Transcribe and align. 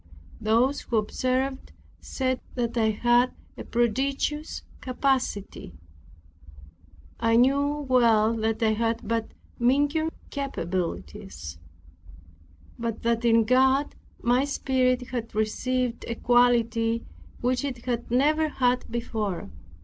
Those 0.41 0.81
who 0.81 0.97
observed 0.97 1.73
said 1.99 2.41
that 2.55 2.75
I 2.75 2.89
had 2.89 3.33
a 3.55 3.63
prodigious 3.63 4.63
capacity. 4.81 5.75
I 7.19 7.37
well 7.37 8.33
knew 8.33 8.41
that 8.41 8.63
I 8.63 8.73
had 8.73 9.07
but 9.07 9.29
meager 9.59 10.09
capabilities, 10.31 11.59
but 12.79 13.03
that 13.03 13.23
in 13.23 13.43
God 13.43 13.93
my 14.19 14.43
spirit 14.43 15.09
had 15.09 15.35
received 15.35 16.05
a 16.07 16.15
quality 16.15 17.05
which 17.39 17.63
it 17.63 17.85
had 17.85 18.09
never 18.09 18.49
had 18.49 18.85
before. 18.89 19.51